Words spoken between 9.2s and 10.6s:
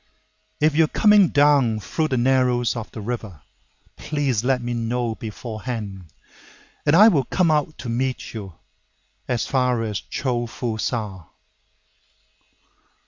As far as Cho